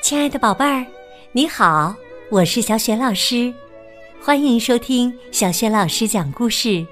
[0.00, 0.86] 亲爱的宝贝儿，
[1.32, 1.92] 你好，
[2.30, 3.52] 我是小雪老师，
[4.20, 6.86] 欢迎收听小雪老师讲故事，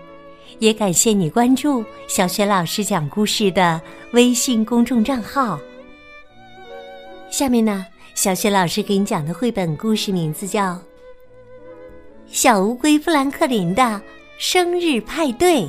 [0.58, 3.80] 也感谢你关注小雪老师讲故事的
[4.12, 5.56] 微信公众账号。
[7.30, 7.86] 下面呢，
[8.16, 10.72] 小雪老师给你讲的绘本故事名字叫
[12.26, 14.02] 《小乌龟富兰克林的
[14.36, 15.60] 生日派对》。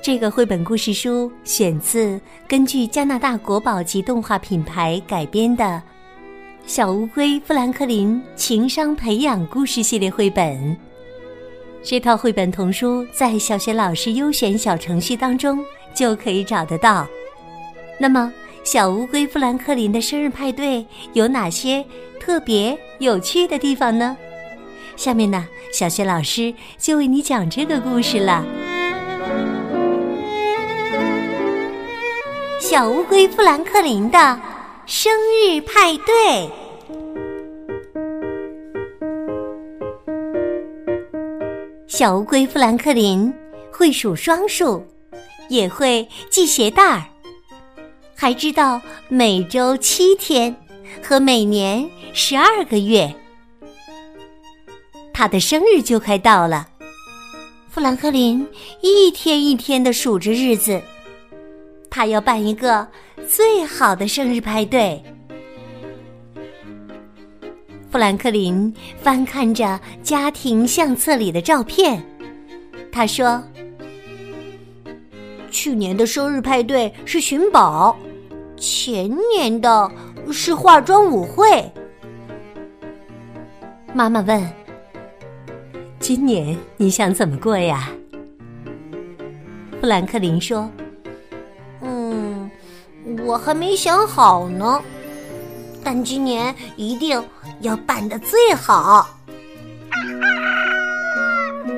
[0.00, 5.64] 这个绘本故事书选自根据加拿大国宝级动画品牌改编的
[6.66, 10.56] 《小乌龟富兰克林情商培养故事系列绘本》。
[11.82, 15.62] 这套绘本童书在小学老师优选小程序当中
[15.94, 17.06] 就可以找得到。
[17.98, 18.32] 那么，
[18.64, 21.84] 小乌龟富兰克林的生日派对有哪些
[22.20, 24.16] 特别有趣的地方呢？
[24.96, 28.44] 下面呢，小学老师就为你讲这个故事了。
[32.70, 34.38] 小乌龟富兰克林的
[34.84, 36.50] 生日派对。
[41.86, 43.32] 小乌龟富兰克林
[43.72, 44.84] 会数双数，
[45.48, 47.04] 也会系鞋带儿，
[48.14, 50.54] 还知道每周七天
[51.02, 53.10] 和每年十二个月。
[55.14, 56.68] 他的生日就快到了，
[57.70, 58.46] 富兰克林
[58.82, 60.82] 一天一天的数着日子。
[61.98, 62.86] 他要办一个
[63.26, 65.02] 最好的生日派对。
[67.90, 68.72] 富兰克林
[69.02, 72.00] 翻看着家庭相册里的照片，
[72.92, 73.42] 他说
[75.50, 77.98] ：“去年的生日派对是寻宝，
[78.56, 79.90] 前年的
[80.30, 81.68] 是化妆舞会。”
[83.92, 84.48] 妈妈问
[85.98, 87.90] ：“今年你想怎么过呀？”
[89.82, 90.70] 富兰克林说。
[93.28, 94.80] 我还没想好呢，
[95.84, 97.22] 但今年一定
[97.60, 99.06] 要办的最好。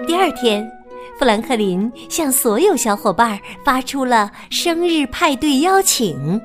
[0.06, 0.70] 第二天，
[1.18, 6.40] 富兰克林向所有小伙伴发出了生日派对邀请。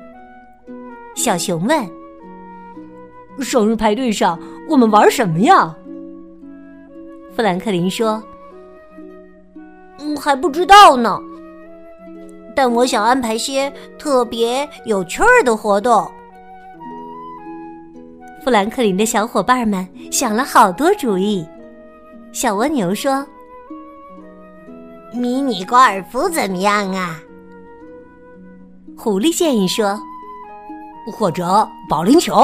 [1.14, 1.88] 小熊问
[3.38, 4.36] ：“生日派对上
[4.68, 5.72] 我们玩什么呀？”
[7.36, 8.20] 富兰克林说
[10.02, 11.16] ：“嗯，还不知道呢。”
[12.56, 16.10] 但我想安排些特别有趣儿的活动。
[18.42, 21.46] 富兰克林的小伙伴们想了好多主意。
[22.32, 23.26] 小蜗牛说
[25.12, 27.20] ：“迷你高尔夫怎么样啊？”
[28.96, 30.00] 狐狸建议说
[31.12, 32.34] ：“或者保龄球。”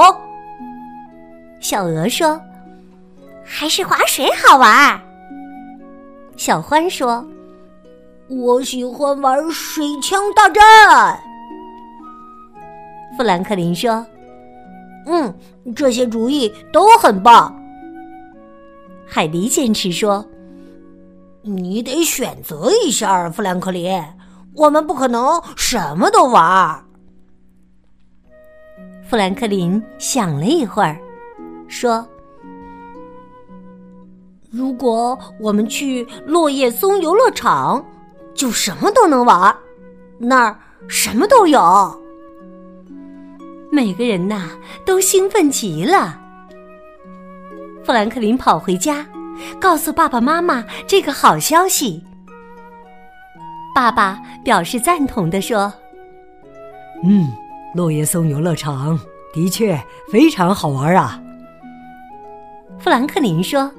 [1.59, 2.39] 小鹅说
[3.43, 5.01] ：“还是划水好玩。”
[6.37, 7.25] 小欢说。
[8.29, 11.19] 我喜欢玩水枪大战。
[13.17, 14.05] 富兰克林说
[15.05, 15.31] ：“嗯，
[15.75, 17.53] 这些主意都很棒。”
[19.05, 20.25] 海迪坚持说
[21.43, 24.01] ：“你得选择一下，富兰克林，
[24.55, 26.83] 我们不可能什么都玩。”
[29.07, 30.97] 富兰克林想了一会儿，
[31.67, 32.07] 说
[34.49, 37.85] ：“如果我们去落叶松游乐场。”
[38.33, 39.55] 就什么都能玩，
[40.17, 40.57] 那儿
[40.87, 42.01] 什么都有。
[43.71, 44.51] 每个人呐
[44.85, 46.19] 都兴奋极了。
[47.83, 49.05] 富兰克林跑回家，
[49.59, 52.03] 告诉爸爸妈妈这个好消息。
[53.75, 55.73] 爸爸表示赞同的说
[57.03, 57.31] ：“嗯，
[57.73, 58.99] 落叶松游乐场
[59.33, 59.79] 的确
[60.11, 61.19] 非常好玩啊。”
[62.79, 63.71] 富兰克林说。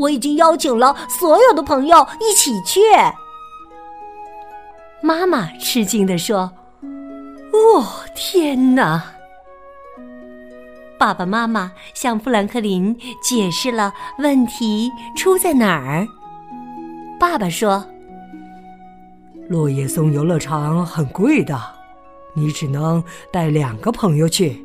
[0.00, 2.80] 我已经邀请了所有的朋友一起去。
[5.02, 6.52] 妈妈吃惊的说
[7.52, 9.14] ：“哦，天哪！”
[10.98, 16.06] 爸爸妈妈向富兰克林解释了问题出在哪儿。
[17.18, 17.86] 爸爸说
[19.48, 21.58] ：“落叶松游乐场很贵的，
[22.34, 24.62] 你只能带两个朋友去。”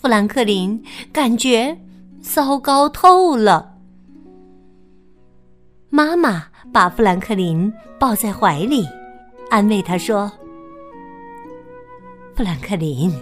[0.00, 0.82] 富兰克林
[1.12, 1.78] 感觉。
[2.20, 3.74] 糟糕透了！
[5.88, 8.86] 妈妈把富兰克林抱在怀里，
[9.50, 10.30] 安慰他说
[12.36, 13.12] ：“富兰克林，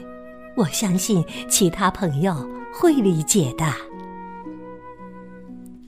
[0.57, 2.35] 我相信其他朋友
[2.73, 3.65] 会理解的。”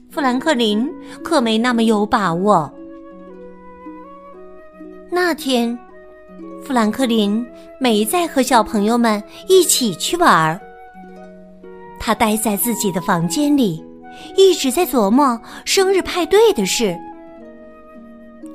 [0.09, 0.89] 富兰克林
[1.23, 2.73] 可没那么有把握。
[5.09, 5.77] 那天，
[6.63, 7.45] 富兰克林
[7.79, 10.59] 没再和小朋友们一起去玩儿。
[12.03, 13.85] 他待在自己的房间里，
[14.35, 16.97] 一直在琢磨生日派对的事。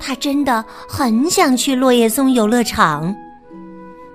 [0.00, 3.14] 他真的很想去落叶松游乐场，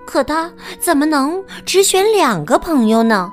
[0.05, 0.51] 可他
[0.81, 3.31] 怎么能只选两个朋友呢？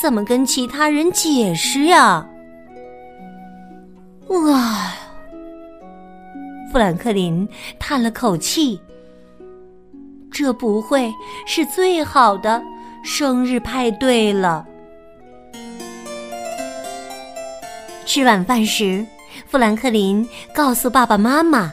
[0.00, 2.26] 怎么跟其他人解释呀？
[4.28, 4.92] 哇！
[6.72, 7.46] 富兰克林
[7.78, 8.80] 叹了口气，
[10.30, 11.12] 这不会
[11.46, 12.62] 是最好的
[13.04, 14.66] 生日派对了。
[18.10, 19.06] 吃晚饭时，
[19.46, 21.72] 富兰克林告诉爸爸妈妈，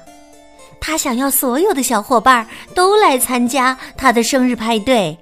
[0.79, 5.17] 他想要所有的小伙伴都来参加他的生日派对。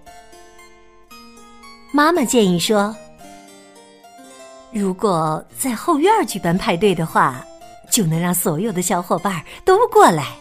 [1.94, 2.94] 妈妈建议说
[4.74, 7.42] ：“如果在后院举办派对的话，
[7.90, 10.36] 就能让所有的小伙伴都过来。”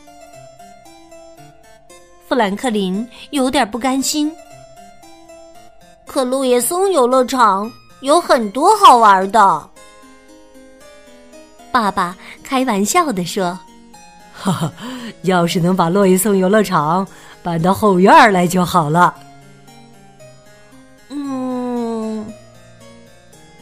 [2.29, 4.35] 富兰克林有点不甘心，
[6.05, 9.71] 可路易松游乐场有很多好玩的。
[11.75, 13.59] 爸爸开玩笑地说
[14.32, 14.73] ：“哈哈，
[15.23, 17.05] 要是能把洛伊送游乐场
[17.43, 19.12] 搬到后院来就好了。”
[21.11, 22.25] 嗯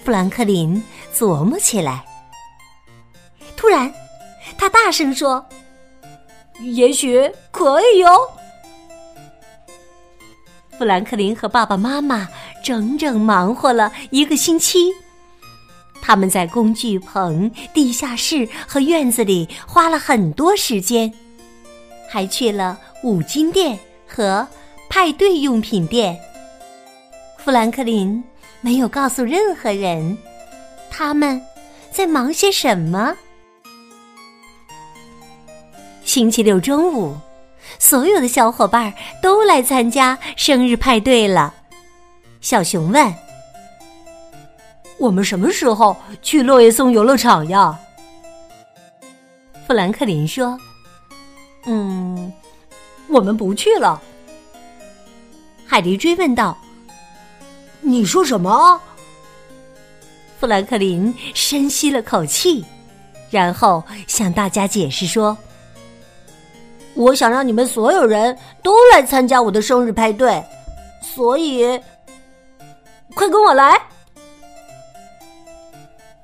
[0.04, 0.84] 富兰克林
[1.16, 2.04] 琢磨起来。
[3.56, 3.90] 突然，
[4.58, 5.42] 他大声说
[6.60, 8.10] ：“也许可以哟！”
[10.76, 12.28] 富兰克林和爸爸妈妈
[12.62, 14.92] 整整忙活了一个星期。
[16.02, 21.10] 他们在工具棚、地下室和院子里花了很多时间，
[22.10, 24.46] 还去了五金店和
[24.90, 26.18] 派对用品店。
[27.38, 28.22] 富兰克林。
[28.64, 30.16] 没有告诉任何人，
[30.88, 31.42] 他们
[31.90, 33.12] 在忙些什么。
[36.04, 37.16] 星期六中午，
[37.80, 41.52] 所有的小伙伴都来参加生日派对了。
[42.40, 43.12] 小熊问
[45.02, 47.76] ：“我们什么时候去落叶松游乐场呀？”
[49.66, 50.56] 富兰克林说
[51.66, 52.32] ：“嗯，
[53.08, 54.00] 我们不去了。”
[55.66, 56.56] 海迪追问道。
[57.80, 58.80] 你说什么？
[60.38, 62.64] 富兰克林深吸了口气，
[63.28, 65.36] 然后向大家解释说
[66.94, 70.40] ：“我想让你们所有人都来参加我的生日派对，
[71.02, 71.80] 所以
[73.16, 73.82] 快跟我来。”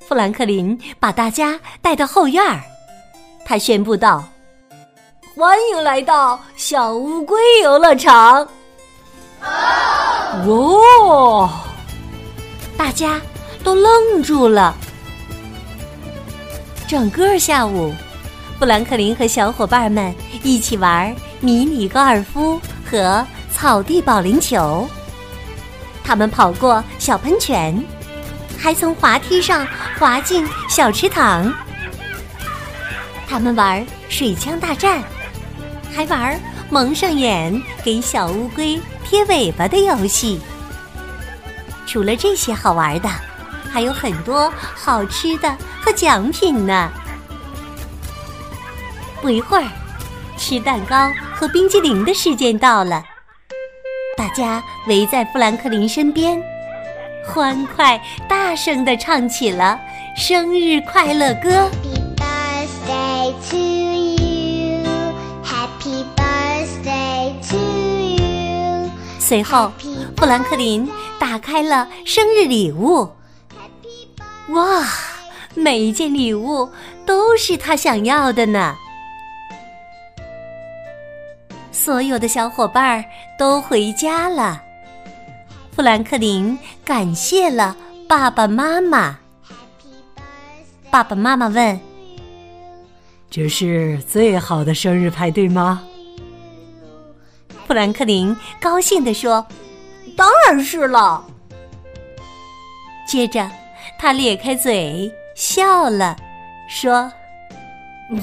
[0.08, 2.62] 富兰克林把大家带到后院儿，
[3.44, 4.24] 他宣布道
[5.36, 8.48] ：“欢迎来到小乌龟游乐场。”
[10.46, 11.50] 哦！
[12.74, 13.20] 大家
[13.62, 14.74] 都愣住了。
[16.86, 17.92] 整个下午，
[18.58, 22.58] 富兰克林和小伙伴们一起玩迷你高尔夫
[22.90, 23.22] 和
[23.52, 24.88] 草地保龄球。
[26.02, 27.78] 他们跑过小喷泉，
[28.58, 29.66] 还从滑梯上
[29.98, 31.52] 滑进小池塘。
[33.28, 35.02] 他们玩水枪大战，
[35.94, 38.80] 还玩蒙上眼给小乌龟。
[39.10, 40.38] 贴尾巴的游戏，
[41.86, 43.08] 除了这些好玩的，
[43.72, 46.92] 还有很多好吃的和奖品呢。
[49.22, 49.66] 不一会儿，
[50.36, 53.02] 吃蛋糕和冰激凌的时间到了，
[54.14, 56.38] 大家围在富兰克林身边，
[57.28, 59.78] 欢快大声的唱起了
[60.16, 61.70] 生日快乐歌。
[69.18, 69.70] 随后，
[70.16, 73.08] 富兰克林打开了生日礼物。
[74.48, 74.82] 哇，
[75.54, 76.68] 每一件礼物
[77.04, 78.74] 都是他想要的呢！
[81.70, 83.04] 所有的小伙伴
[83.38, 84.62] 都回家了。
[85.78, 87.76] 富兰克林感谢了
[88.08, 89.16] 爸爸妈妈。
[90.90, 91.78] 爸爸妈妈问
[93.30, 95.84] ：“这是最好的生日派对吗？”
[97.68, 99.46] 富兰克林高兴地说
[100.18, 101.24] ：“当然是了。”
[103.06, 103.48] 接着，
[104.00, 106.16] 他咧开嘴笑了，
[106.68, 107.08] 说：“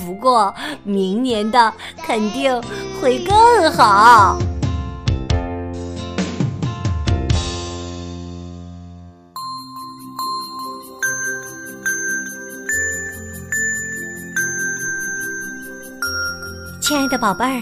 [0.05, 2.62] 不过明年的肯定
[3.00, 4.38] 会更好。”
[16.95, 17.61] 亲爱的宝贝儿，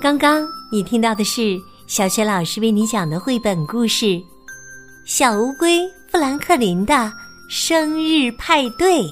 [0.00, 0.44] 刚刚。
[0.68, 4.06] 你听到的是小雪老师为你讲的绘本故事
[5.04, 7.12] 《小乌龟富兰克林的
[7.48, 9.02] 生日派对》。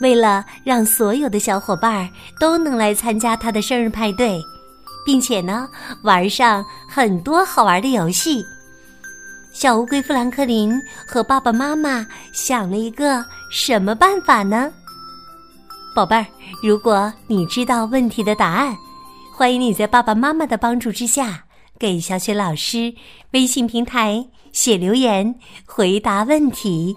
[0.00, 2.10] 为了让所有的小伙伴
[2.40, 4.42] 都能来参加他的生日派对，
[5.06, 5.68] 并且呢
[6.02, 8.44] 玩上很多好玩的游戏，
[9.52, 10.76] 小乌龟富兰克林
[11.06, 14.68] 和爸爸妈妈想了一个什么办法呢？
[15.96, 16.26] 宝贝儿，
[16.62, 18.76] 如果你知道问题的答案，
[19.34, 21.44] 欢迎你在爸爸妈妈的帮助之下，
[21.78, 22.92] 给小雪老师
[23.30, 25.34] 微信平台写留言
[25.64, 26.94] 回答问题。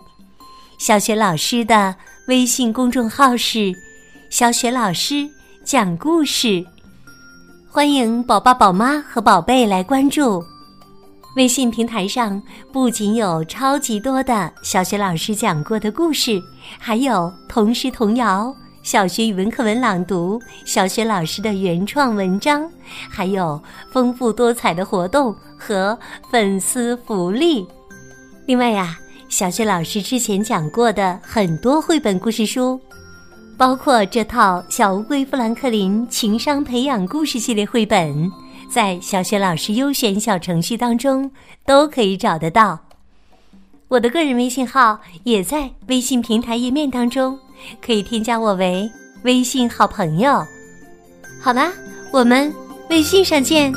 [0.77, 1.96] 小雪老师的
[2.27, 3.74] 微信公众号是
[4.29, 5.25] “小雪老师
[5.63, 6.62] 讲故事”，
[7.72, 10.44] 欢迎宝爸、宝妈和宝贝来关注。
[11.38, 12.41] 微信平台上
[12.74, 16.38] 不仅有超级多的小学老师讲过的故事，
[16.77, 18.53] 还有童诗童谣。
[18.82, 22.70] 小学语文课文朗读，小学老师的原创文章，
[23.10, 25.98] 还有丰富多彩的活动和
[26.32, 27.68] 粉丝福利。
[28.46, 32.80] 另外呀，小学老师之前讲过的很多绘本故事书，
[33.58, 38.32] 包括这套《小乌龟富兰克林情商培养故事系列》绘本，
[38.72, 41.30] 在小学老师优选小程序当中
[41.66, 42.80] 都可以找得到。
[43.90, 47.38] 我的个人微信号也在微信平台页面当中。
[47.82, 48.89] 可以添加我为
[49.24, 50.46] 微信好朋友。
[51.42, 51.72] 好啦，
[52.12, 52.54] 我们
[52.89, 53.74] 微信上见。